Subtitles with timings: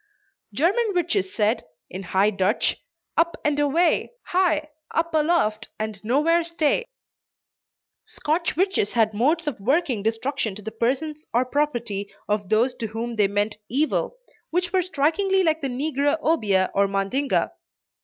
[0.51, 2.77] German witches said (in High Dutch:)
[3.15, 4.13] "Up and away!
[4.29, 4.69] Hi!
[4.89, 6.85] Up aloft, and nowhere stay!"
[8.03, 12.87] Scotch witches had modes of working destruction to the persons or property of those to
[12.87, 14.17] whom they meant evil,
[14.49, 17.51] which were strikingly like the negro obeah or mandinga.